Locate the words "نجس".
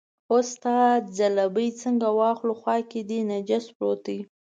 3.29-3.65